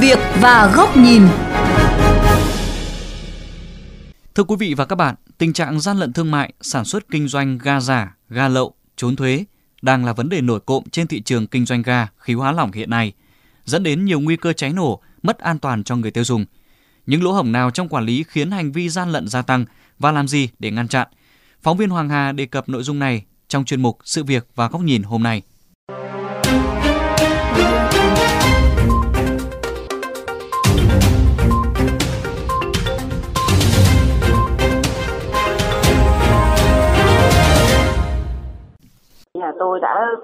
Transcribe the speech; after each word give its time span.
việc 0.00 0.18
và 0.40 0.72
góc 0.76 0.96
nhìn. 0.96 1.22
Thưa 4.34 4.44
quý 4.44 4.56
vị 4.58 4.74
và 4.74 4.84
các 4.84 4.96
bạn, 4.96 5.14
tình 5.38 5.52
trạng 5.52 5.80
gian 5.80 5.98
lận 5.98 6.12
thương 6.12 6.30
mại, 6.30 6.52
sản 6.60 6.84
xuất 6.84 7.08
kinh 7.10 7.28
doanh 7.28 7.58
ga 7.58 7.80
giả, 7.80 8.16
ga 8.28 8.48
lậu, 8.48 8.74
trốn 8.96 9.16
thuế 9.16 9.44
đang 9.82 10.04
là 10.04 10.12
vấn 10.12 10.28
đề 10.28 10.40
nổi 10.40 10.60
cộm 10.60 10.84
trên 10.92 11.06
thị 11.06 11.22
trường 11.22 11.46
kinh 11.46 11.66
doanh 11.66 11.82
ga, 11.82 12.06
khí 12.18 12.34
hóa 12.34 12.52
lỏng 12.52 12.72
hiện 12.72 12.90
nay, 12.90 13.12
dẫn 13.64 13.82
đến 13.82 14.04
nhiều 14.04 14.20
nguy 14.20 14.36
cơ 14.36 14.52
cháy 14.52 14.72
nổ, 14.72 15.00
mất 15.22 15.38
an 15.38 15.58
toàn 15.58 15.84
cho 15.84 15.96
người 15.96 16.10
tiêu 16.10 16.24
dùng. 16.24 16.44
Những 17.06 17.22
lỗ 17.22 17.32
hổng 17.32 17.52
nào 17.52 17.70
trong 17.70 17.88
quản 17.88 18.04
lý 18.04 18.24
khiến 18.28 18.50
hành 18.50 18.72
vi 18.72 18.88
gian 18.88 19.12
lận 19.12 19.28
gia 19.28 19.42
tăng 19.42 19.64
và 19.98 20.12
làm 20.12 20.28
gì 20.28 20.48
để 20.58 20.70
ngăn 20.70 20.88
chặn? 20.88 21.08
Phóng 21.62 21.76
viên 21.76 21.90
Hoàng 21.90 22.08
Hà 22.08 22.32
đề 22.32 22.46
cập 22.46 22.68
nội 22.68 22.82
dung 22.82 22.98
này 22.98 23.24
trong 23.48 23.64
chuyên 23.64 23.82
mục 23.82 23.98
Sự 24.04 24.24
việc 24.24 24.46
và 24.54 24.68
góc 24.68 24.80
nhìn 24.82 25.02
hôm 25.02 25.22
nay. 25.22 25.42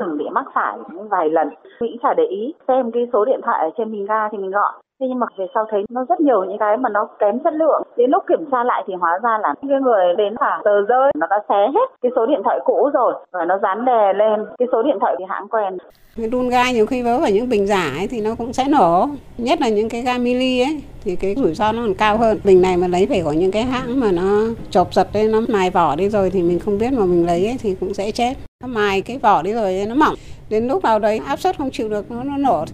Từng 0.09 0.19
bị 0.19 0.25
mắc 0.33 0.47
phải 0.55 0.79
vài 1.11 1.30
lần. 1.30 1.48
Cũng 1.79 1.97
chả 2.03 2.15
để 2.16 2.25
ý 2.25 2.55
xem 2.69 2.91
cái 2.93 3.09
số 3.12 3.25
điện 3.25 3.41
thoại 3.45 3.59
ở 3.61 3.71
trên 3.79 3.93
mình 3.93 4.07
ga 4.07 4.29
thì 4.29 4.39
mình 4.39 4.51
gọi 4.51 4.73
thế 5.01 5.07
nhưng 5.09 5.19
mà 5.19 5.27
về 5.38 5.47
sau 5.55 5.66
thấy 5.70 5.84
nó 5.91 6.05
rất 6.09 6.20
nhiều 6.20 6.45
những 6.45 6.59
cái 6.59 6.77
mà 6.77 6.88
nó 6.88 7.09
kém 7.19 7.38
chất 7.45 7.52
lượng. 7.52 7.83
Đến 7.97 8.11
lúc 8.11 8.23
kiểm 8.29 8.51
tra 8.52 8.65
lại 8.65 8.84
thì 8.87 8.95
hóa 8.95 9.19
ra 9.23 9.38
là 9.43 9.55
cái 9.69 9.80
người 9.80 10.05
đến 10.16 10.37
cả 10.41 10.61
tờ 10.65 10.80
rơi 10.88 11.12
nó 11.16 11.27
đã 11.30 11.38
xé 11.48 11.55
hết 11.74 11.88
cái 12.02 12.12
số 12.16 12.27
điện 12.27 12.41
thoại 12.45 12.59
cũ 12.65 12.91
rồi 12.95 13.15
và 13.33 13.45
nó 13.45 13.59
dán 13.62 13.84
đè 13.84 14.12
lên 14.12 14.47
cái 14.59 14.69
số 14.73 14.83
điện 14.83 14.97
thoại 15.01 15.15
thì 15.19 15.24
hãng 15.29 15.48
quen. 15.48 15.79
Cái 16.16 16.29
đun 16.29 16.48
ga 16.48 16.71
nhiều 16.71 16.87
khi 16.87 17.02
vớ 17.02 17.19
vào 17.19 17.30
những 17.30 17.49
bình 17.49 17.66
giả 17.66 17.93
ấy 17.99 18.09
thì 18.10 18.21
nó 18.21 18.30
cũng 18.38 18.52
sẽ 18.52 18.65
nổ. 18.69 19.07
Nhất 19.38 19.60
là 19.60 19.69
những 19.69 19.88
cái 19.88 20.02
ga 20.02 20.19
mini 20.19 20.60
ấy 20.60 20.82
thì 21.04 21.16
cái 21.16 21.35
rủi 21.35 21.54
ro 21.54 21.73
nó 21.73 21.82
còn 21.82 21.95
cao 21.95 22.19
hơn. 22.19 22.38
Bình 22.45 22.63
này 22.63 22.76
mà 22.76 22.88
lấy 22.88 23.07
phải 23.07 23.23
của 23.24 23.32
những 23.32 23.52
cái 23.52 23.63
hãng 23.63 24.01
mà 24.01 24.13
nó 24.13 24.54
chộp 24.71 24.95
giật 24.95 25.09
đấy 25.13 25.29
nó 25.32 25.41
mài 25.49 25.71
vỏ 25.71 25.96
đi 25.96 26.09
rồi 26.09 26.30
thì 26.30 26.43
mình 26.43 26.59
không 26.59 26.79
biết 26.79 26.93
mà 26.93 27.04
mình 27.04 27.26
lấy 27.26 27.46
ấy, 27.46 27.57
thì 27.60 27.76
cũng 27.80 27.95
sẽ 27.95 28.10
chết. 28.10 28.35
Nó 28.63 28.69
mài 28.69 29.02
cái 29.02 29.19
vỏ 29.19 29.43
đi 29.43 29.52
rồi 29.52 29.85
nó 29.88 29.95
mỏng. 29.95 30.15
Đến 30.51 30.69
lúc 30.69 30.85
nào 30.85 30.99
đấy 30.99 31.21
áp 31.26 31.38
suất 31.38 31.59
không 31.59 31.71
chịu 31.73 31.88
được 31.88 32.10
nó, 32.10 32.24
nó 32.24 32.37
nổ 32.37 32.65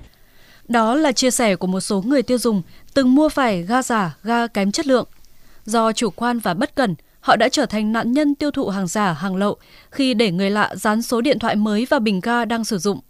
đó 0.68 0.94
là 0.94 1.12
chia 1.12 1.30
sẻ 1.30 1.56
của 1.56 1.66
một 1.66 1.80
số 1.80 2.02
người 2.02 2.22
tiêu 2.22 2.38
dùng 2.38 2.62
từng 2.94 3.14
mua 3.14 3.28
phải 3.28 3.62
ga 3.62 3.82
giả, 3.82 4.16
ga 4.22 4.46
kém 4.46 4.72
chất 4.72 4.86
lượng. 4.86 5.06
Do 5.64 5.92
chủ 5.92 6.10
quan 6.10 6.38
và 6.38 6.54
bất 6.54 6.74
cẩn, 6.74 6.94
họ 7.20 7.36
đã 7.36 7.48
trở 7.48 7.66
thành 7.66 7.92
nạn 7.92 8.12
nhân 8.12 8.34
tiêu 8.34 8.50
thụ 8.50 8.68
hàng 8.68 8.86
giả, 8.86 9.12
hàng 9.12 9.36
lậu 9.36 9.56
khi 9.90 10.14
để 10.14 10.30
người 10.30 10.50
lạ 10.50 10.74
dán 10.76 11.02
số 11.02 11.20
điện 11.20 11.38
thoại 11.38 11.56
mới 11.56 11.86
vào 11.90 12.00
bình 12.00 12.20
ga 12.20 12.44
đang 12.44 12.64
sử 12.64 12.78
dụng. 12.78 13.00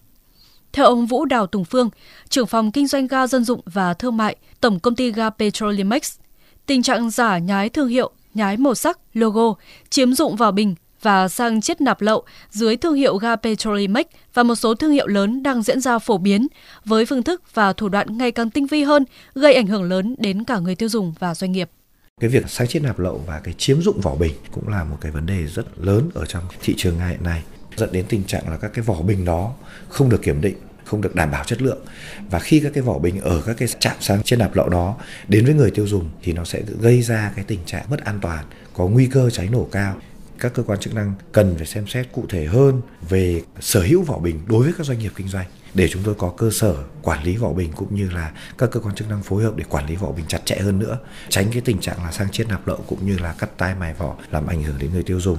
Theo 0.73 0.87
ông 0.87 1.07
Vũ 1.07 1.25
Đào 1.25 1.47
Tùng 1.47 1.65
Phương, 1.65 1.91
trưởng 2.29 2.47
phòng 2.47 2.73
kinh 2.73 2.87
doanh 2.87 3.07
ga 3.07 3.27
dân 3.27 3.45
dụng 3.45 3.61
và 3.65 3.95
thương 3.95 4.17
mại, 4.17 4.37
Tổng 4.61 4.81
công 4.81 4.95
ty 4.95 5.13
ga 5.13 5.31
Petrolimex, 5.31 6.19
tình 6.67 6.83
trạng 6.83 7.11
giả 7.11 7.39
nhái 7.39 7.69
thương 7.69 7.89
hiệu, 7.89 8.11
nhái 8.35 8.57
màu 8.57 8.75
sắc, 8.75 8.99
logo, 9.15 9.55
chiếm 9.91 10.15
dụng 10.15 10.37
vào 10.37 10.53
bình 10.53 10.75
và 11.05 11.29
sang 11.29 11.61
chiết 11.61 11.81
nạp 11.81 12.01
lậu 12.01 12.25
dưới 12.51 12.77
thương 12.77 12.95
hiệu 12.95 13.17
ga 13.17 13.37
Petrolimex 13.37 14.07
và 14.35 14.43
một 14.43 14.55
số 14.55 14.75
thương 14.75 14.91
hiệu 14.91 15.07
lớn 15.07 15.43
đang 15.43 15.63
diễn 15.63 15.81
ra 15.81 15.99
phổ 15.99 16.19
biến 16.19 16.47
với 16.85 17.07
phương 17.07 17.23
thức 17.23 17.43
và 17.55 17.73
thủ 17.73 17.89
đoạn 17.89 18.19
ngày 18.19 18.33
càng 18.33 18.51
tinh 18.51 18.67
vi 18.67 18.83
hơn, 18.83 19.05
gây 19.35 19.55
ảnh 19.55 19.67
hưởng 19.67 19.83
lớn 19.83 20.15
đến 20.19 20.45
cả 20.45 20.59
người 20.59 20.75
tiêu 20.75 20.89
dùng 20.89 21.15
và 21.19 21.35
doanh 21.35 21.53
nghiệp. 21.53 21.71
Cái 22.21 22.31
việc 22.31 22.51
sang 22.51 22.69
chiết 22.69 22.83
nạp 22.83 22.99
lậu 22.99 23.25
và 23.27 23.41
cái 23.45 23.55
chiếm 23.59 23.83
dụng 23.83 24.01
vỏ 24.01 24.15
bình 24.15 24.33
cũng 24.53 24.69
là 24.69 24.85
một 24.85 24.97
cái 25.01 25.13
vấn 25.13 25.27
đề 25.27 25.47
rất 25.47 25.67
lớn 25.79 26.11
ở 26.15 26.27
trong 26.27 26.45
thị 26.63 26.75
trường 26.77 26.99
ngày 26.99 27.11
hiện 27.11 27.25
nay 27.25 27.43
dẫn 27.77 27.93
đến 27.93 28.05
tình 28.09 28.25
trạng 28.25 28.51
là 28.51 28.57
các 28.57 28.71
cái 28.75 28.85
vỏ 28.85 29.03
bình 29.03 29.25
đó 29.25 29.53
không 29.89 30.09
được 30.09 30.23
kiểm 30.23 30.41
định 30.41 30.57
không 30.85 31.01
được 31.01 31.15
đảm 31.15 31.31
bảo 31.31 31.45
chất 31.45 31.63
lượng 31.63 31.79
và 32.31 32.39
khi 32.39 32.61
các 32.61 32.73
cái 32.75 32.83
vỏ 32.83 32.99
bình 32.99 33.21
ở 33.21 33.43
các 33.47 33.57
cái 33.59 33.69
trạm 33.79 33.97
sáng 34.01 34.23
chiết 34.23 34.39
nạp 34.39 34.57
lậu 34.57 34.69
đó 34.69 34.97
đến 35.29 35.45
với 35.45 35.55
người 35.55 35.70
tiêu 35.70 35.87
dùng 35.87 36.11
thì 36.23 36.33
nó 36.33 36.45
sẽ 36.45 36.63
gây 36.81 37.03
ra 37.03 37.33
cái 37.37 37.45
tình 37.48 37.61
trạng 37.67 37.85
mất 37.91 38.05
an 38.05 38.19
toàn 38.23 38.45
có 38.75 38.87
nguy 38.87 39.07
cơ 39.07 39.31
cháy 39.31 39.48
nổ 39.53 39.69
cao 39.73 39.97
các 40.39 40.55
cơ 40.55 40.62
quan 40.62 40.80
chức 40.80 40.95
năng 40.95 41.12
cần 41.33 41.55
phải 41.56 41.67
xem 41.67 41.86
xét 41.86 42.12
cụ 42.12 42.24
thể 42.28 42.46
hơn 42.46 42.80
về 43.08 43.42
sở 43.61 43.83
hữu 43.83 44.02
vỏ 44.02 44.18
bình 44.18 44.40
đối 44.46 44.64
với 44.64 44.72
các 44.78 44.86
doanh 44.86 44.98
nghiệp 44.98 45.12
kinh 45.17 45.28
doanh 45.28 45.46
để 45.74 45.89
chúng 45.89 46.02
tôi 46.02 46.14
có 46.14 46.33
cơ 46.36 46.50
sở 46.50 46.77
quản 47.02 47.24
lý 47.24 47.36
vỏ 47.36 47.52
bình 47.52 47.72
cũng 47.77 47.95
như 47.95 48.11
là 48.11 48.33
các 48.58 48.70
cơ 48.70 48.80
quan 48.80 48.95
chức 48.95 49.08
năng 49.08 49.22
phối 49.22 49.42
hợp 49.42 49.56
để 49.56 49.64
quản 49.68 49.86
lý 49.86 49.96
vỏ 49.96 50.12
bình 50.12 50.24
chặt 50.28 50.40
chẽ 50.45 50.56
hơn 50.56 50.78
nữa 50.78 50.98
tránh 51.28 51.46
cái 51.52 51.61
tình 51.61 51.80
trạng 51.80 52.05
là 52.05 52.12
sang 52.12 52.30
chiết 52.30 52.48
nạp 52.48 52.68
lậu 52.68 52.84
cũng 52.86 53.06
như 53.06 53.18
là 53.18 53.34
cắt 53.39 53.50
tai 53.58 53.74
mài 53.74 53.95
vỏ 53.95 54.17
làm 54.30 54.46
ảnh 54.46 54.62
hưởng 54.62 54.78
đến 54.78 54.90
người 54.92 55.02
tiêu 55.02 55.20
dùng. 55.20 55.39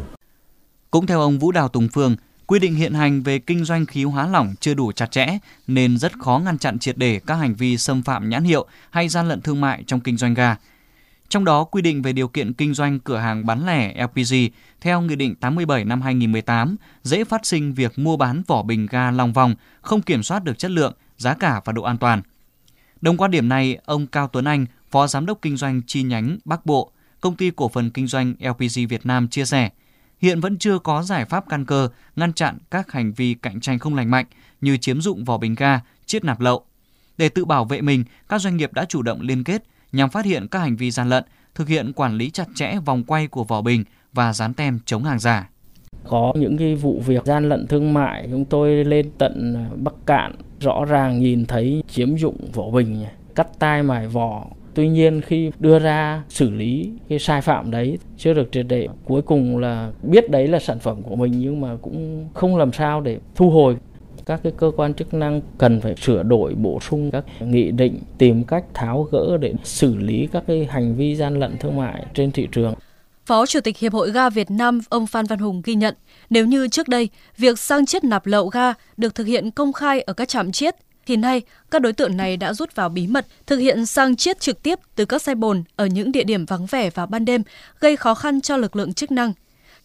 Cũng 0.92 1.08
theo 1.08 1.22
ông 1.22 1.40
Vũ 1.40 1.52
Đào 1.52 1.70
Tùng 1.70 1.88
Phương, 1.94 2.16
quy 2.48 2.60
định 2.60 2.76
hiện 2.76 2.94
hành 2.94 3.24
về 3.24 3.40
kinh 3.40 3.66
doanh 3.66 3.86
khí 3.86 4.04
hóa 4.04 4.28
lỏng 4.28 4.56
chưa 4.60 4.74
đủ 4.74 4.92
chặt 4.92 5.12
chẽ 5.12 5.38
nên 5.68 5.98
rất 5.98 6.12
khó 6.20 6.42
ngăn 6.46 6.58
chặn 6.58 6.80
triệt 6.80 6.98
để 6.98 7.22
các 7.28 7.36
hành 7.36 7.56
vi 7.56 7.78
xâm 7.78 8.04
phạm 8.04 8.30
nhãn 8.30 8.44
hiệu 8.44 8.66
hay 8.90 9.10
gian 9.10 9.28
lận 9.28 9.42
thương 9.42 9.62
mại 9.62 9.84
trong 9.88 10.00
kinh 10.00 10.18
doanh 10.18 10.34
ga 10.34 10.56
trong 11.30 11.46
đó, 11.46 11.64
quy 11.64 11.82
định 11.82 12.02
về 12.02 12.14
điều 12.14 12.28
kiện 12.28 12.54
kinh 12.54 12.74
doanh 12.74 13.00
cửa 13.00 13.18
hàng 13.18 13.46
bán 13.46 13.66
lẻ 13.66 14.04
LPG 14.04 14.34
theo 14.82 15.02
Nghị 15.02 15.16
định 15.16 15.36
87 15.36 15.86
năm 15.86 16.02
2018 16.02 16.76
dễ 17.04 17.24
phát 17.24 17.46
sinh 17.46 17.74
việc 17.74 18.00
mua 18.00 18.18
bán 18.18 18.44
vỏ 18.48 18.64
bình 18.64 18.88
ga 18.90 19.12
lòng 19.12 19.34
vòng, 19.34 19.56
không 19.82 20.02
kiểm 20.02 20.24
soát 20.24 20.44
được 20.44 20.58
chất 20.58 20.72
lượng, 20.72 20.94
giá 21.18 21.34
cả 21.34 21.62
và 21.66 21.74
độ 21.74 21.84
an 21.84 21.98
toàn. 21.98 22.22
Đồng 23.02 23.18
quan 23.18 23.32
điểm 23.32 23.50
này, 23.50 23.78
ông 23.86 24.08
Cao 24.08 24.28
Tuấn 24.28 24.46
Anh, 24.46 24.66
Phó 24.92 25.08
Giám 25.08 25.26
đốc 25.26 25.42
Kinh 25.42 25.58
doanh 25.58 25.82
chi 25.88 26.04
nhánh 26.04 26.38
Bắc 26.46 26.66
Bộ, 26.66 26.92
Công 27.22 27.36
ty 27.36 27.52
Cổ 27.56 27.70
phần 27.70 27.90
Kinh 27.90 28.08
doanh 28.08 28.34
LPG 28.40 28.88
Việt 28.90 29.06
Nam 29.06 29.28
chia 29.28 29.46
sẻ, 29.46 29.70
hiện 30.20 30.40
vẫn 30.40 30.58
chưa 30.58 30.80
có 30.80 31.04
giải 31.04 31.26
pháp 31.26 31.46
căn 31.50 31.66
cơ 31.66 31.90
ngăn 32.16 32.34
chặn 32.34 32.58
các 32.72 32.92
hành 32.92 33.14
vi 33.14 33.34
cạnh 33.34 33.60
tranh 33.60 33.80
không 33.80 33.96
lành 33.96 34.12
mạnh 34.12 34.26
như 34.62 34.78
chiếm 34.78 35.02
dụng 35.02 35.24
vỏ 35.24 35.38
bình 35.38 35.56
ga, 35.56 35.80
chiết 36.06 36.24
nạp 36.24 36.40
lậu. 36.40 36.66
Để 37.18 37.30
tự 37.30 37.46
bảo 37.46 37.66
vệ 37.66 37.82
mình, 37.82 38.04
các 38.30 38.42
doanh 38.42 38.58
nghiệp 38.58 38.74
đã 38.74 38.86
chủ 38.86 39.02
động 39.02 39.22
liên 39.22 39.44
kết 39.44 39.64
nhằm 39.96 40.10
phát 40.10 40.26
hiện 40.26 40.48
các 40.48 40.60
hành 40.60 40.76
vi 40.76 40.92
gian 40.92 41.10
lận, 41.10 41.24
thực 41.56 41.68
hiện 41.68 41.94
quản 41.94 42.18
lý 42.18 42.30
chặt 42.30 42.48
chẽ 42.56 42.74
vòng 42.86 43.04
quay 43.04 43.28
của 43.28 43.44
vỏ 43.44 43.62
bình 43.62 43.84
và 44.14 44.34
dán 44.34 44.54
tem 44.54 44.80
chống 44.86 45.04
hàng 45.04 45.20
giả. 45.20 45.50
Có 46.08 46.34
những 46.36 46.58
cái 46.58 46.76
vụ 46.76 47.02
việc 47.06 47.26
gian 47.26 47.50
lận 47.50 47.68
thương 47.68 47.94
mại 47.94 48.28
chúng 48.32 48.46
tôi 48.46 48.86
lên 48.86 49.12
tận 49.18 49.66
Bắc 49.84 49.94
Cạn 50.06 50.36
rõ 50.60 50.86
ràng 50.86 51.20
nhìn 51.20 51.46
thấy 51.46 51.84
chiếm 51.88 52.18
dụng 52.18 52.38
vỏ 52.54 52.70
bình, 52.70 53.06
cắt 53.36 53.48
tai 53.60 53.84
mài 53.84 54.08
vỏ. 54.08 54.46
Tuy 54.74 54.90
nhiên 54.90 55.22
khi 55.22 55.52
đưa 55.60 55.80
ra 55.80 56.24
xử 56.30 56.50
lý 56.50 56.92
cái 57.10 57.20
sai 57.20 57.42
phạm 57.42 57.72
đấy 57.72 57.98
chưa 58.18 58.34
được 58.34 58.52
triệt 58.52 58.66
để, 58.70 58.88
cuối 59.06 59.22
cùng 59.22 59.58
là 59.58 59.92
biết 60.04 60.32
đấy 60.32 60.48
là 60.48 60.60
sản 60.60 60.80
phẩm 60.80 61.02
của 61.04 61.16
mình 61.16 61.40
nhưng 61.40 61.62
mà 61.62 61.78
cũng 61.82 62.30
không 62.34 62.58
làm 62.58 62.74
sao 62.74 63.02
để 63.02 63.20
thu 63.36 63.50
hồi 63.50 63.78
các 64.26 64.40
cái 64.44 64.54
cơ 64.58 64.72
quan 64.78 64.94
chức 64.94 65.14
năng 65.14 65.42
cần 65.58 65.82
phải 65.82 65.96
sửa 66.02 66.24
đổi 66.24 66.56
bổ 66.56 66.80
sung 66.80 67.12
các 67.12 67.26
nghị 67.40 67.72
định 67.72 68.00
tìm 68.18 68.44
cách 68.44 68.64
tháo 68.74 69.04
gỡ 69.04 69.38
để 69.38 69.54
xử 69.64 69.96
lý 69.96 70.28
các 70.32 70.44
cái 70.48 70.68
hành 70.72 70.96
vi 70.96 71.16
gian 71.16 71.40
lận 71.40 71.58
thương 71.58 71.78
mại 71.78 72.06
trên 72.14 72.32
thị 72.32 72.48
trường. 72.52 72.74
Phó 73.26 73.46
Chủ 73.46 73.60
tịch 73.60 73.78
Hiệp 73.78 73.94
hội 73.94 74.12
ga 74.12 74.30
Việt 74.30 74.52
Nam 74.52 74.82
ông 74.90 75.08
Phan 75.08 75.26
Văn 75.26 75.40
Hùng 75.40 75.62
ghi 75.66 75.76
nhận, 75.76 75.96
nếu 76.30 76.46
như 76.46 76.68
trước 76.68 76.88
đây 76.88 77.10
việc 77.38 77.60
sang 77.60 77.86
chiết 77.86 78.04
nạp 78.04 78.26
lậu 78.26 78.48
ga 78.48 78.74
được 78.98 79.16
thực 79.16 79.28
hiện 79.28 79.52
công 79.52 79.74
khai 79.74 80.02
ở 80.02 80.14
các 80.14 80.28
trạm 80.28 80.52
chiết, 80.52 80.76
thì 81.06 81.16
nay 81.16 81.42
các 81.72 81.82
đối 81.82 81.94
tượng 81.94 82.18
này 82.18 82.38
đã 82.38 82.54
rút 82.54 82.76
vào 82.76 82.90
bí 82.90 83.08
mật 83.08 83.26
thực 83.48 83.58
hiện 83.58 83.86
sang 83.86 84.16
chiết 84.16 84.40
trực 84.40 84.64
tiếp 84.64 84.80
từ 84.96 85.06
các 85.06 85.22
xe 85.22 85.36
bồn 85.36 85.64
ở 85.76 85.86
những 85.86 86.12
địa 86.12 86.24
điểm 86.24 86.46
vắng 86.46 86.66
vẻ 86.66 86.90
vào 86.90 87.08
ban 87.08 87.26
đêm, 87.26 87.44
gây 87.80 87.96
khó 87.96 88.14
khăn 88.14 88.42
cho 88.42 88.58
lực 88.58 88.76
lượng 88.76 88.94
chức 88.94 89.12
năng. 89.12 89.34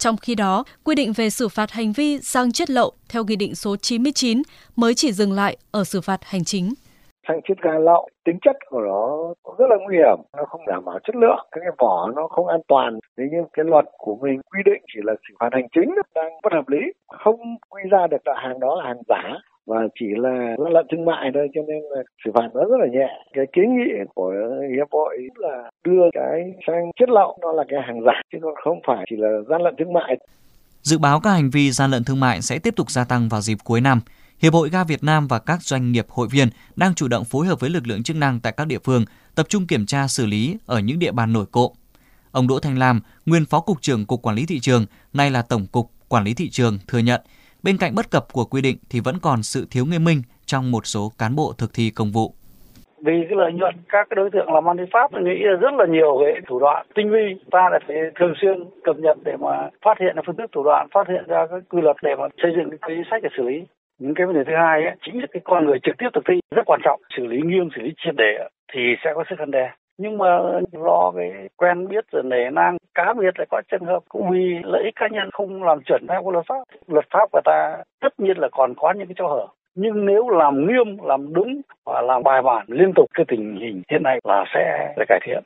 Trong 0.01 0.17
khi 0.17 0.35
đó, 0.35 0.65
quy 0.85 0.95
định 0.95 1.13
về 1.17 1.31
xử 1.31 1.49
phạt 1.49 1.71
hành 1.71 1.93
vi 1.93 2.19
sang 2.19 2.53
chiết 2.53 2.71
lậu 2.71 2.93
theo 3.13 3.25
Nghị 3.25 3.37
định 3.37 3.55
số 3.55 3.77
99 3.77 4.43
mới 4.77 4.95
chỉ 4.95 5.13
dừng 5.13 5.33
lại 5.33 5.57
ở 5.73 5.85
xử 5.85 6.01
phạt 6.01 6.21
hành 6.23 6.45
chính. 6.45 6.75
Sang 7.29 7.41
chiết 7.49 7.57
ga 7.63 7.79
lậu, 7.79 8.09
tính 8.25 8.39
chất 8.43 8.57
của 8.71 8.81
nó 8.81 9.35
rất 9.59 9.67
là 9.71 9.77
nguy 9.81 9.97
hiểm, 9.97 10.19
nó 10.37 10.45
không 10.45 10.61
đảm 10.67 10.85
bảo 10.85 10.99
chất 11.05 11.17
lượng, 11.17 11.47
cái 11.53 11.65
vỏ 11.79 12.11
nó 12.17 12.29
không 12.29 12.47
an 12.47 12.61
toàn. 12.69 12.99
Thế 13.19 13.25
nhưng 13.33 13.45
cái 13.53 13.65
luật 13.65 13.85
của 13.99 14.17
mình 14.23 14.41
quy 14.51 14.61
định 14.65 14.83
chỉ 14.95 15.01
là 15.05 15.13
xử 15.29 15.35
phạt 15.41 15.49
hành 15.53 15.69
chính 15.75 15.95
đang 16.15 16.33
bất 16.43 16.53
hợp 16.53 16.69
lý, 16.69 16.79
không 17.25 17.41
quy 17.71 17.83
ra 17.91 18.07
được 18.11 18.27
là 18.27 18.35
hàng 18.37 18.61
đó 18.61 18.75
là 18.75 18.85
hàng 18.85 19.03
giả 19.09 19.23
và 19.67 19.77
chỉ 20.01 20.07
là 20.17 20.55
gian 20.59 20.73
lận 20.73 20.87
thương 20.91 21.05
mại 21.05 21.31
thôi 21.35 21.49
cho 21.55 21.61
nên 21.69 21.83
là 21.91 22.03
xử 22.25 22.31
phạt 22.35 22.49
nó 22.55 22.61
rất 22.61 22.77
là 22.81 22.87
nhẹ 22.93 23.09
cái 23.33 23.45
kiến 23.53 23.77
nghị 23.77 23.91
của 24.15 24.33
hiệp 24.77 24.89
hội 24.93 25.17
là 25.37 25.71
đưa 25.85 26.03
cái 26.13 26.53
sang 26.67 26.91
chất 27.01 27.09
lậu 27.09 27.39
nó 27.41 27.53
là 27.53 27.65
cái 27.69 27.81
hàng 27.87 28.01
giả 28.07 28.21
chứ 28.33 28.39
còn 28.43 28.55
không 28.65 28.81
phải 28.87 29.05
chỉ 29.11 29.17
là 29.19 29.29
gian 29.49 29.63
lận 29.63 29.75
thương 29.79 29.93
mại 29.93 30.17
Dự 30.83 30.99
báo 30.99 31.21
các 31.21 31.31
hành 31.31 31.51
vi 31.51 31.71
gian 31.71 31.91
lận 31.91 32.05
thương 32.05 32.21
mại 32.21 32.43
sẽ 32.43 32.59
tiếp 32.59 32.77
tục 32.77 32.91
gia 32.91 33.05
tăng 33.05 33.29
vào 33.29 33.41
dịp 33.41 33.59
cuối 33.65 33.81
năm. 33.81 34.01
Hiệp 34.39 34.53
hội 34.53 34.69
ga 34.71 34.85
Việt 34.85 35.05
Nam 35.05 35.29
và 35.29 35.39
các 35.39 35.63
doanh 35.63 35.93
nghiệp 35.93 36.07
hội 36.09 36.29
viên 36.31 36.49
đang 36.77 36.95
chủ 36.95 37.09
động 37.09 37.25
phối 37.25 37.47
hợp 37.47 37.61
với 37.61 37.71
lực 37.71 37.87
lượng 37.87 38.03
chức 38.03 38.17
năng 38.17 38.41
tại 38.41 38.53
các 38.57 38.67
địa 38.67 38.79
phương, 38.85 39.05
tập 39.35 39.47
trung 39.49 39.67
kiểm 39.67 39.87
tra 39.87 40.09
xử 40.09 40.27
lý 40.27 40.57
ở 40.67 40.81
những 40.81 40.99
địa 40.99 41.13
bàn 41.13 41.33
nổi 41.33 41.45
cộ. 41.53 41.73
Ông 42.33 42.49
Đỗ 42.49 42.59
Thanh 42.59 42.79
Lam, 42.79 43.01
nguyên 43.27 43.45
Phó 43.45 43.61
Cục 43.61 43.83
trưởng 43.83 44.07
Cục 44.07 44.23
Quản 44.23 44.37
lý 44.37 44.47
Thị 44.47 44.61
trường, 44.61 44.87
nay 45.13 45.31
là 45.31 45.43
Tổng 45.43 45.67
cục 45.67 45.91
Quản 46.09 46.25
lý 46.25 46.35
Thị 46.35 46.51
trường, 46.51 46.79
thừa 46.89 46.99
nhận 46.99 47.21
Bên 47.63 47.77
cạnh 47.81 47.95
bất 47.95 48.11
cập 48.11 48.25
của 48.33 48.45
quy 48.45 48.63
định 48.63 48.77
thì 48.91 49.01
vẫn 49.05 49.17
còn 49.23 49.43
sự 49.43 49.67
thiếu 49.71 49.85
nghiêm 49.87 50.05
minh 50.05 50.23
trong 50.47 50.71
một 50.71 50.87
số 50.87 51.13
cán 51.19 51.37
bộ 51.37 51.53
thực 51.59 51.71
thi 51.75 51.91
công 51.97 52.11
vụ. 52.11 52.35
Vì 53.05 53.13
cái 53.29 53.37
lợi 53.37 53.53
nhuận 53.53 53.75
các 53.89 54.07
cái 54.11 54.17
đối 54.17 54.31
tượng 54.31 54.53
làm 54.53 54.69
ăn 54.69 54.77
pháp 54.93 55.13
nghĩ 55.13 55.39
là 55.43 55.57
rất 55.61 55.75
là 55.79 55.87
nhiều 55.87 56.13
cái 56.21 56.43
thủ 56.49 56.61
đoạn 56.61 56.87
tinh 56.95 57.11
vi, 57.11 57.25
ta 57.51 57.69
lại 57.71 57.81
phải 57.87 57.97
thường 58.19 58.35
xuyên 58.41 58.65
cập 58.85 58.97
nhật 58.99 59.19
để 59.25 59.37
mà 59.41 59.69
phát 59.85 59.97
hiện 60.01 60.17
ra 60.17 60.23
phương 60.27 60.37
thức 60.37 60.51
thủ 60.53 60.63
đoạn, 60.65 60.89
phát 60.95 61.09
hiện 61.09 61.25
ra 61.27 61.47
các 61.51 61.63
quy 61.69 61.81
luật 61.83 61.97
để 62.03 62.11
mà 62.19 62.27
xây 62.43 62.53
dựng 62.57 62.71
cái 62.83 62.97
sách 63.11 63.23
để 63.23 63.29
xử 63.37 63.43
lý. 63.49 63.57
những 63.99 64.15
cái 64.15 64.27
vấn 64.27 64.35
đề 64.37 64.45
thứ 64.47 64.53
hai 64.57 64.83
ấy, 64.83 64.97
chính 65.05 65.21
là 65.21 65.27
cái 65.33 65.43
con 65.45 65.67
người 65.67 65.79
trực 65.83 65.95
tiếp 65.99 66.09
thực 66.15 66.25
thi 66.29 66.35
rất 66.57 66.63
quan 66.67 66.81
trọng 66.85 67.01
xử 67.17 67.27
lý 67.27 67.39
nghiêm 67.45 67.69
xử 67.77 67.83
lý 67.83 67.91
triệt 68.05 68.15
để 68.17 68.49
thì 68.73 68.81
sẽ 69.05 69.11
có 69.15 69.25
sức 69.31 69.37
khăn 69.39 69.51
đe 69.51 69.71
nhưng 70.03 70.19
mà 70.19 70.39
lo 70.73 71.13
cái 71.17 71.49
quen 71.57 71.89
biết 71.89 72.05
rồi 72.13 72.23
nể 72.23 72.51
nang 72.53 72.77
cá 72.95 73.13
biệt 73.13 73.39
lại 73.39 73.47
có 73.51 73.63
trường 73.71 73.85
hợp 73.85 74.03
cũng 74.09 74.31
vì 74.31 74.59
lợi 74.65 74.83
ích 74.85 74.95
cá 74.97 75.09
nhân 75.09 75.31
không 75.33 75.63
làm 75.63 75.83
chuẩn 75.83 76.07
theo 76.09 76.31
luật 76.31 76.47
pháp 76.47 76.63
luật 76.87 77.05
pháp 77.11 77.27
của 77.33 77.41
ta 77.45 77.77
tất 78.01 78.21
nhiên 78.21 78.39
là 78.39 78.49
còn 78.53 78.75
có 78.77 78.93
những 78.93 79.07
cái 79.07 79.15
chỗ 79.19 79.29
hở. 79.29 79.47
Nhưng 79.75 80.07
nếu 80.07 80.29
làm 80.29 80.67
nghiêm 80.67 80.99
làm 81.03 81.33
đúng 81.33 81.61
và 81.87 82.01
làm 82.01 82.23
bài 82.23 82.43
bản 82.43 82.67
liên 82.69 82.93
tục 82.97 83.07
cái 83.15 83.27
tình 83.29 83.59
hình 83.61 83.83
hiện 83.91 84.03
nay 84.03 84.19
là 84.25 84.45
sẽ 84.55 84.95
sẽ 84.97 85.05
cải 85.09 85.21
thiện. 85.27 85.43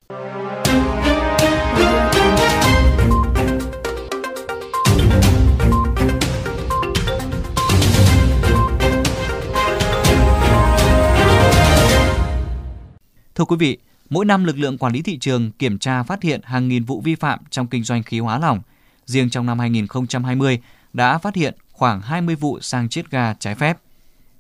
Thưa 13.35 13.45
quý 13.45 13.57
vị, 13.61 13.79
mỗi 14.15 14.25
năm 14.25 14.45
lực 14.45 14.59
lượng 14.59 14.79
quản 14.79 14.93
lý 14.93 15.03
thị 15.03 15.19
trường 15.19 15.51
kiểm 15.51 15.79
tra 15.79 16.03
phát 16.03 16.23
hiện 16.23 16.41
hàng 16.45 16.69
nghìn 16.69 16.85
vụ 16.85 17.01
vi 17.01 17.15
phạm 17.15 17.39
trong 17.51 17.67
kinh 17.67 17.85
doanh 17.85 18.03
khí 18.03 18.19
hóa 18.19 18.39
lỏng. 18.39 18.61
Riêng 19.07 19.31
trong 19.31 19.47
năm 19.47 19.59
2020 19.59 20.59
đã 20.93 21.19
phát 21.19 21.35
hiện 21.35 21.55
khoảng 21.73 22.01
20 22.01 22.35
vụ 22.35 22.61
sang 22.61 22.89
chiết 22.89 23.11
ga 23.11 23.35
trái 23.35 23.55
phép. 23.55 23.79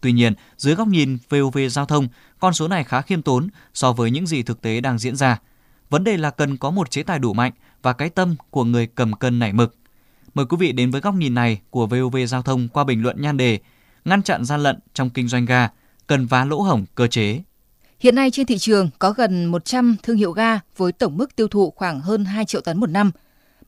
Tuy 0.00 0.12
nhiên, 0.12 0.35
dưới 0.56 0.75
góc 0.75 0.88
nhìn 0.88 1.19
VOV 1.29 1.59
giao 1.71 1.87
thông, 1.87 2.09
con 2.38 2.55
số 2.55 2.69
này 2.69 2.85
khá 2.85 3.03
khiêm 3.03 3.23
tốn 3.23 3.49
so 3.75 3.93
với 3.93 4.11
những 4.11 4.26
gì 4.26 4.43
thực 4.43 4.61
tế 4.61 4.81
đang 4.81 4.99
diễn 4.99 5.17
ra. 5.17 5.38
Vấn 5.91 6.05
đề 6.05 6.17
là 6.17 6.31
cần 6.31 6.56
có 6.56 6.70
một 6.70 6.91
chế 6.91 7.03
tài 7.03 7.19
đủ 7.19 7.32
mạnh 7.32 7.53
và 7.82 7.93
cái 7.93 8.09
tâm 8.09 8.37
của 8.50 8.65
người 8.65 8.87
cầm 8.87 9.12
cân 9.12 9.38
nảy 9.38 9.53
mực. 9.53 9.77
Mời 10.35 10.47
quý 10.47 10.56
vị 10.61 10.73
đến 10.73 10.91
với 10.91 11.00
góc 11.00 11.15
nhìn 11.15 11.35
này 11.35 11.61
của 11.70 11.87
VOV 11.87 12.17
giao 12.29 12.43
thông 12.43 12.69
qua 12.69 12.85
bình 12.85 13.03
luận 13.03 13.23
nhan 13.23 13.37
đề 13.37 13.59
Ngăn 14.05 14.23
chặn 14.23 14.44
gian 14.44 14.62
lận 14.62 14.79
trong 14.94 15.11
kinh 15.11 15.29
doanh 15.29 15.44
ga, 15.44 15.69
cần 16.06 16.27
vá 16.27 16.44
lỗ 16.44 16.61
hổng 16.61 16.85
cơ 16.94 17.06
chế. 17.06 17.43
Hiện 18.00 18.14
nay 18.14 18.31
trên 18.31 18.46
thị 18.46 18.58
trường 18.58 18.91
có 18.99 19.12
gần 19.12 19.44
100 19.46 19.96
thương 20.02 20.17
hiệu 20.17 20.32
ga 20.32 20.61
với 20.76 20.93
tổng 20.93 21.17
mức 21.17 21.37
tiêu 21.37 21.49
thụ 21.49 21.70
khoảng 21.70 22.00
hơn 22.00 22.25
2 22.25 22.44
triệu 22.44 22.61
tấn 22.61 22.81
một 22.81 22.91
năm. 22.91 23.11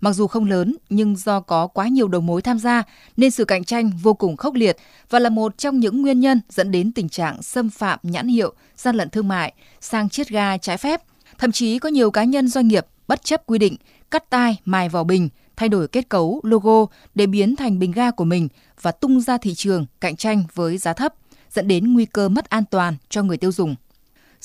Mặc 0.00 0.12
dù 0.12 0.26
không 0.26 0.44
lớn 0.44 0.76
nhưng 0.88 1.16
do 1.16 1.40
có 1.40 1.66
quá 1.66 1.88
nhiều 1.88 2.08
đầu 2.08 2.20
mối 2.20 2.42
tham 2.42 2.58
gia 2.58 2.82
nên 3.16 3.30
sự 3.30 3.44
cạnh 3.44 3.64
tranh 3.64 3.90
vô 4.02 4.14
cùng 4.14 4.36
khốc 4.36 4.54
liệt 4.54 4.76
và 5.10 5.18
là 5.18 5.30
một 5.30 5.58
trong 5.58 5.80
những 5.80 6.02
nguyên 6.02 6.20
nhân 6.20 6.40
dẫn 6.48 6.70
đến 6.70 6.92
tình 6.92 7.08
trạng 7.08 7.42
xâm 7.42 7.70
phạm 7.70 7.98
nhãn 8.02 8.28
hiệu, 8.28 8.54
gian 8.76 8.96
lận 8.96 9.10
thương 9.10 9.28
mại, 9.28 9.52
sang 9.80 10.08
chiết 10.08 10.28
ga 10.28 10.58
trái 10.58 10.76
phép. 10.76 11.02
Thậm 11.38 11.52
chí 11.52 11.78
có 11.78 11.88
nhiều 11.88 12.10
cá 12.10 12.24
nhân 12.24 12.48
doanh 12.48 12.68
nghiệp 12.68 12.86
bất 13.08 13.24
chấp 13.24 13.46
quy 13.46 13.58
định, 13.58 13.76
cắt 14.10 14.30
tai, 14.30 14.56
mài 14.64 14.88
vào 14.88 15.04
bình, 15.04 15.28
thay 15.56 15.68
đổi 15.68 15.88
kết 15.88 16.08
cấu, 16.08 16.40
logo 16.42 16.86
để 17.14 17.26
biến 17.26 17.56
thành 17.56 17.78
bình 17.78 17.92
ga 17.92 18.10
của 18.10 18.24
mình 18.24 18.48
và 18.80 18.92
tung 18.92 19.20
ra 19.20 19.38
thị 19.38 19.54
trường 19.54 19.86
cạnh 20.00 20.16
tranh 20.16 20.44
với 20.54 20.78
giá 20.78 20.92
thấp, 20.92 21.14
dẫn 21.50 21.68
đến 21.68 21.92
nguy 21.92 22.06
cơ 22.06 22.28
mất 22.28 22.48
an 22.48 22.64
toàn 22.70 22.96
cho 23.08 23.22
người 23.22 23.36
tiêu 23.36 23.52
dùng. 23.52 23.74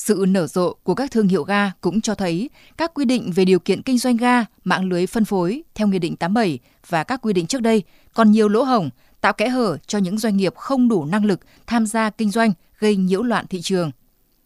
Sự 0.05 0.25
nở 0.27 0.47
rộ 0.47 0.73
của 0.83 0.95
các 0.95 1.11
thương 1.11 1.27
hiệu 1.27 1.43
ga 1.43 1.71
cũng 1.81 2.01
cho 2.01 2.15
thấy 2.15 2.49
các 2.77 2.91
quy 2.93 3.05
định 3.05 3.31
về 3.31 3.45
điều 3.45 3.59
kiện 3.59 3.81
kinh 3.81 3.97
doanh 3.97 4.17
ga, 4.17 4.45
mạng 4.63 4.89
lưới 4.89 5.07
phân 5.07 5.25
phối 5.25 5.63
theo 5.75 5.87
Nghị 5.87 5.99
định 5.99 6.15
87 6.15 6.59
và 6.87 7.03
các 7.03 7.21
quy 7.21 7.33
định 7.33 7.45
trước 7.45 7.61
đây 7.61 7.83
còn 8.13 8.31
nhiều 8.31 8.49
lỗ 8.49 8.63
hổng, 8.63 8.89
tạo 9.21 9.33
kẽ 9.33 9.49
hở 9.49 9.77
cho 9.87 9.99
những 9.99 10.17
doanh 10.17 10.37
nghiệp 10.37 10.55
không 10.55 10.89
đủ 10.89 11.05
năng 11.05 11.25
lực 11.25 11.39
tham 11.67 11.85
gia 11.85 12.09
kinh 12.09 12.31
doanh 12.31 12.53
gây 12.79 12.95
nhiễu 12.95 13.23
loạn 13.23 13.45
thị 13.47 13.61
trường. 13.61 13.91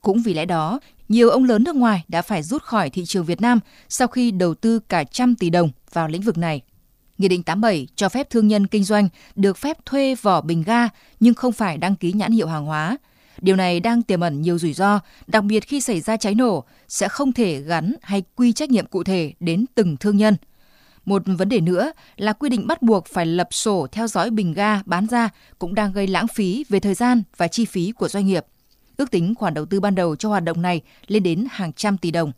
Cũng 0.02 0.22
vì 0.22 0.34
lẽ 0.34 0.46
đó, 0.46 0.80
nhiều 1.10 1.30
ông 1.30 1.44
lớn 1.44 1.64
nước 1.64 1.76
ngoài 1.76 2.04
đã 2.08 2.22
phải 2.22 2.44
rút 2.44 2.64
khỏi 2.64 2.90
thị 2.90 3.06
trường 3.06 3.26
Việt 3.26 3.42
Nam 3.42 3.60
sau 3.90 4.08
khi 4.08 4.32
đầu 4.32 4.54
tư 4.54 4.80
cả 4.80 5.04
trăm 5.04 5.36
tỷ 5.36 5.50
đồng 5.50 5.70
vào 5.94 6.08
lĩnh 6.08 6.22
vực 6.22 6.38
này. 6.38 6.62
Nghị 7.18 7.28
định 7.28 7.44
87 7.44 7.88
cho 7.96 8.10
phép 8.10 8.30
thương 8.30 8.48
nhân 8.48 8.68
kinh 8.68 8.84
doanh 8.84 9.10
được 9.36 9.58
phép 9.58 9.78
thuê 9.86 10.16
vỏ 10.16 10.42
bình 10.42 10.64
ga 10.64 10.90
nhưng 11.20 11.34
không 11.34 11.52
phải 11.52 11.78
đăng 11.78 11.96
ký 11.96 12.14
nhãn 12.14 12.32
hiệu 12.32 12.48
hàng 12.48 12.66
hóa– 12.66 12.98
Điều 13.46 13.56
này 13.56 13.80
đang 13.80 14.02
tiềm 14.02 14.20
ẩn 14.20 14.42
nhiều 14.42 14.58
rủi 14.58 14.74
ro, 14.74 15.00
đặc 15.28 15.44
biệt 15.44 15.60
khi 15.68 15.82
xảy 15.82 16.02
ra 16.02 16.18
cháy 16.18 16.36
nổ 16.36 16.64
sẽ 16.88 17.08
không 17.08 17.34
thể 17.34 17.62
gắn 17.62 17.94
hay 18.02 18.24
quy 18.36 18.54
trách 18.54 18.70
nhiệm 18.70 18.86
cụ 18.86 19.04
thể 19.04 19.34
đến 19.40 19.66
từng 19.76 19.98
thương 19.98 20.18
nhân. 20.18 20.36
Một 21.06 21.22
vấn 21.26 21.50
đề 21.50 21.60
nữa 21.60 21.92
là 22.16 22.34
quy 22.34 22.50
định 22.50 22.68
bắt 22.68 22.82
buộc 22.82 23.08
phải 23.08 23.26
lập 23.26 23.48
sổ 23.52 23.88
theo 23.92 24.08
dõi 24.08 24.30
bình 24.30 24.54
ga 24.54 24.82
bán 24.86 25.08
ra 25.08 25.30
cũng 25.60 25.76
đang 25.76 25.94
gây 25.94 26.08
lãng 26.08 26.28
phí 26.28 26.66
về 26.70 26.80
thời 26.80 26.94
gian 26.94 27.24
và 27.38 27.48
chi 27.48 27.66
phí 27.66 27.92
của 27.92 28.08
doanh 28.08 28.26
nghiệp. 28.26 28.46
Ước 28.98 29.12
tính 29.12 29.36
khoản 29.36 29.54
đầu 29.54 29.66
tư 29.66 29.80
ban 29.80 29.96
đầu 29.96 30.16
cho 30.16 30.30
hoạt 30.30 30.44
động 30.44 30.62
này 30.62 30.82
lên 31.08 31.24
đến 31.24 31.48
hàng 31.52 31.74
trăm 31.74 31.98
tỷ 31.98 32.12
đồng. 32.12 32.32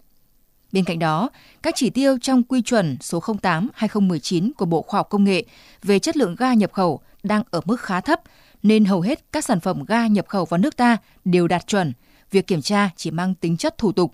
Bên 0.71 0.83
cạnh 0.83 1.00
đó, 1.00 1.30
các 1.62 1.74
chỉ 1.77 1.89
tiêu 1.89 2.18
trong 2.21 2.44
quy 2.44 2.62
chuẩn 2.62 2.98
số 3.01 3.19
08-2019 3.19 4.51
của 4.57 4.65
Bộ 4.65 4.81
Khoa 4.81 4.98
học 4.98 5.09
Công 5.09 5.24
nghệ 5.24 5.45
về 5.83 6.00
chất 6.00 6.18
lượng 6.18 6.36
ga 6.36 6.54
nhập 6.54 6.74
khẩu 6.74 7.00
đang 7.24 7.44
ở 7.51 7.62
mức 7.65 7.81
khá 7.81 8.01
thấp 8.01 8.21
nên 8.63 8.86
hầu 8.86 9.01
hết 9.01 9.25
các 9.31 9.45
sản 9.45 9.59
phẩm 9.59 9.86
ga 9.86 10.07
nhập 10.07 10.27
khẩu 10.27 10.45
vào 10.45 10.57
nước 10.57 10.77
ta 10.77 10.98
đều 11.25 11.48
đạt 11.48 11.68
chuẩn, 11.68 11.94
việc 12.31 12.48
kiểm 12.48 12.62
tra 12.62 12.89
chỉ 12.95 13.12
mang 13.12 13.36
tính 13.36 13.57
chất 13.57 13.77
thủ 13.77 13.92
tục. 13.92 14.13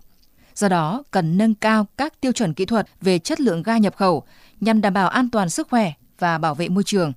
Do 0.56 0.69
đó, 0.69 1.04
cần 1.12 1.38
nâng 1.38 1.56
cao 1.56 1.88
các 1.98 2.22
tiêu 2.22 2.31
chuẩn 2.31 2.54
kỹ 2.54 2.66
thuật 2.66 2.88
về 3.01 3.19
chất 3.19 3.42
lượng 3.42 3.63
ga 3.63 3.78
nhập 3.78 3.95
khẩu 3.95 4.24
nhằm 4.60 4.81
đảm 4.81 4.94
bảo 4.94 5.10
an 5.10 5.30
toàn 5.30 5.50
sức 5.50 5.68
khỏe 5.69 5.94
và 6.19 6.38
bảo 6.38 6.56
vệ 6.56 6.69
môi 6.69 6.84
trường. 6.84 7.13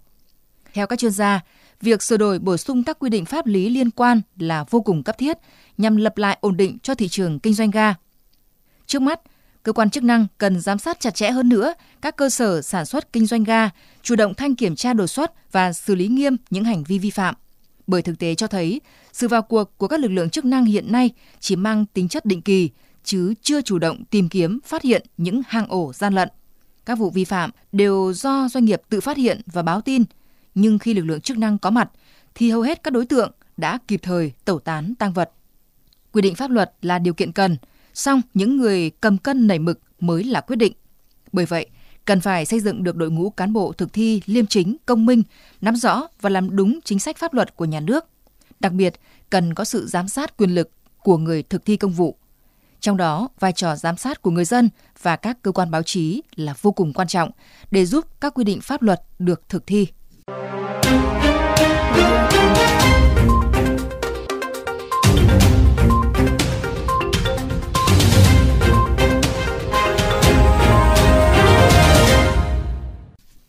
Theo 0.73 0.87
các 0.87 0.99
chuyên 0.99 1.13
gia, 1.13 1.41
việc 1.81 2.03
sửa 2.03 2.17
đổi 2.17 2.39
bổ 2.39 2.57
sung 2.57 2.85
các 2.85 2.99
quy 2.99 3.11
định 3.11 3.25
pháp 3.25 3.47
lý 3.47 3.69
liên 3.69 3.91
quan 3.91 4.21
là 4.39 4.65
vô 4.71 4.81
cùng 4.81 5.03
cấp 5.03 5.19
thiết 5.19 5.39
nhằm 5.79 5.97
lập 5.97 6.19
lại 6.19 6.39
ổn 6.41 6.57
định 6.57 6.79
cho 6.83 6.95
thị 6.95 7.09
trường 7.09 7.39
kinh 7.41 7.55
doanh 7.55 7.71
ga. 7.71 7.95
Trước 8.87 9.03
mắt, 9.03 9.21
cơ 9.67 9.73
quan 9.73 9.91
chức 9.91 10.05
năng 10.05 10.27
cần 10.39 10.61
giám 10.61 10.79
sát 10.79 11.01
chặt 11.01 11.15
chẽ 11.15 11.31
hơn 11.31 11.49
nữa 11.49 11.75
các 12.03 12.17
cơ 12.17 12.31
sở 12.31 12.63
sản 12.63 12.87
xuất 12.87 13.13
kinh 13.13 13.27
doanh 13.27 13.45
ga, 13.45 13.71
chủ 14.03 14.17
động 14.17 14.35
thanh 14.35 14.55
kiểm 14.55 14.77
tra 14.77 14.93
đột 14.93 15.07
xuất 15.07 15.53
và 15.53 15.73
xử 15.73 15.95
lý 15.95 16.09
nghiêm 16.09 16.37
những 16.51 16.65
hành 16.65 16.85
vi 16.85 16.99
vi 16.99 17.11
phạm. 17.11 17.35
Bởi 17.87 18.03
thực 18.03 18.19
tế 18.19 18.35
cho 18.35 18.47
thấy, 18.47 18.81
sự 19.13 19.29
vào 19.29 19.43
cuộc 19.43 19.79
của 19.79 19.89
các 19.89 20.01
lực 20.01 20.09
lượng 20.09 20.31
chức 20.31 20.45
năng 20.45 20.65
hiện 20.65 20.93
nay 20.93 21.11
chỉ 21.41 21.57
mang 21.57 21.87
tính 21.87 22.09
chất 22.09 22.27
định 22.27 22.43
kỳ, 22.43 22.71
chứ 23.05 23.35
chưa 23.43 23.61
chủ 23.61 23.79
động 23.79 24.05
tìm 24.05 24.29
kiếm 24.29 24.59
phát 24.65 24.83
hiện 24.83 25.07
những 25.17 25.43
hang 25.49 25.69
ổ 25.69 25.93
gian 25.93 26.15
lận. 26.15 26.29
Các 26.85 26.99
vụ 26.99 27.11
vi 27.11 27.25
phạm 27.25 27.51
đều 27.73 28.13
do 28.13 28.49
doanh 28.51 28.65
nghiệp 28.65 28.83
tự 28.89 29.01
phát 29.01 29.17
hiện 29.17 29.41
và 29.47 29.63
báo 29.63 29.81
tin, 29.81 30.05
nhưng 30.55 30.79
khi 30.79 30.95
lực 30.95 31.05
lượng 31.05 31.21
chức 31.21 31.39
năng 31.39 31.59
có 31.59 31.71
mặt 31.71 31.91
thì 32.35 32.51
hầu 32.51 32.63
hết 32.63 32.83
các 32.83 32.93
đối 32.93 33.07
tượng 33.07 33.33
đã 33.57 33.79
kịp 33.89 34.01
thời 34.03 34.33
tẩu 34.45 34.59
tán 34.59 34.95
tăng 34.95 35.13
vật. 35.13 35.31
Quy 36.13 36.23
định 36.23 36.35
pháp 36.35 36.51
luật 36.51 36.73
là 36.83 36.99
điều 36.99 37.15
kiện 37.15 37.33
cần, 37.33 37.57
song 37.97 38.23
những 38.35 38.57
người 38.57 38.91
cầm 38.91 39.19
cân 39.19 39.47
nảy 39.47 39.59
mực 39.59 39.81
mới 40.01 40.25
là 40.25 40.41
quyết 40.41 40.57
định. 40.57 40.73
Bởi 41.33 41.47
vậy, 41.47 41.67
cần 42.05 42.21
phải 42.21 42.45
xây 42.45 42.61
dựng 42.61 42.85
được 42.85 42.97
đội 42.97 43.11
ngũ 43.11 43.31
cán 43.31 43.53
bộ 43.53 43.73
thực 43.73 43.93
thi 43.93 44.23
liêm 44.27 44.47
chính, 44.47 44.77
công 44.87 45.07
minh, 45.07 45.23
nắm 45.61 45.77
rõ 45.77 46.07
và 46.21 46.31
làm 46.31 46.57
đúng 46.57 46.81
chính 46.85 46.99
sách 46.99 47.17
pháp 47.17 47.35
luật 47.35 47.57
của 47.57 47.65
nhà 47.65 47.81
nước. 47.81 48.05
Đặc 48.61 48.73
biệt, 48.73 48.95
cần 49.31 49.55
có 49.55 49.65
sự 49.65 49.87
giám 49.87 50.09
sát 50.09 50.37
quyền 50.37 50.51
lực 50.51 50.71
của 51.03 51.19
người 51.19 51.43
thực 51.43 51.65
thi 51.65 51.77
công 51.77 51.93
vụ. 51.93 52.17
Trong 52.81 52.97
đó, 52.97 53.29
vai 53.41 53.53
trò 53.53 53.77
giám 53.77 53.97
sát 53.97 54.23
của 54.23 54.31
người 54.31 54.45
dân 54.45 54.71
và 55.03 55.17
các 55.17 55.43
cơ 55.43 55.53
quan 55.53 55.71
báo 55.71 55.83
chí 55.83 56.23
là 56.37 56.55
vô 56.63 56.73
cùng 56.73 56.93
quan 56.93 57.09
trọng 57.09 57.31
để 57.71 57.87
giúp 57.87 58.05
các 58.21 58.35
quy 58.35 58.45
định 58.45 58.61
pháp 58.61 58.83
luật 58.83 59.03
được 59.19 59.49
thực 59.49 59.67
thi. 59.67 59.87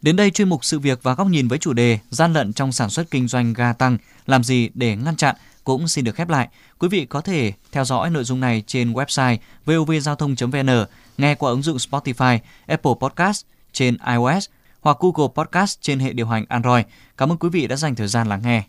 Đến 0.01 0.15
đây 0.15 0.31
chuyên 0.31 0.49
mục 0.49 0.65
sự 0.65 0.79
việc 0.79 1.03
và 1.03 1.13
góc 1.13 1.27
nhìn 1.27 1.47
với 1.47 1.57
chủ 1.57 1.73
đề 1.73 1.99
gian 2.09 2.33
lận 2.33 2.53
trong 2.53 2.71
sản 2.71 2.89
xuất 2.89 3.11
kinh 3.11 3.27
doanh 3.27 3.53
ga 3.53 3.73
tăng 3.73 3.97
làm 4.25 4.43
gì 4.43 4.69
để 4.73 4.95
ngăn 4.95 5.15
chặn 5.15 5.35
cũng 5.63 5.87
xin 5.87 6.05
được 6.05 6.15
khép 6.15 6.29
lại. 6.29 6.47
Quý 6.79 6.87
vị 6.87 7.05
có 7.05 7.21
thể 7.21 7.53
theo 7.71 7.85
dõi 7.85 8.09
nội 8.09 8.23
dung 8.23 8.39
này 8.39 8.63
trên 8.67 8.93
website 8.93 9.37
vovgiao 9.65 10.15
thông.vn, 10.15 10.85
nghe 11.17 11.35
qua 11.35 11.49
ứng 11.49 11.61
dụng 11.61 11.77
Spotify, 11.77 12.39
Apple 12.67 12.91
Podcast 12.99 13.45
trên 13.73 13.97
iOS 14.07 14.45
hoặc 14.81 14.97
Google 14.99 15.33
Podcast 15.35 15.81
trên 15.81 15.99
hệ 15.99 16.13
điều 16.13 16.27
hành 16.27 16.45
Android. 16.49 16.85
Cảm 17.17 17.31
ơn 17.31 17.37
quý 17.37 17.49
vị 17.49 17.67
đã 17.67 17.75
dành 17.75 17.95
thời 17.95 18.07
gian 18.07 18.27
lắng 18.27 18.41
nghe. 18.43 18.63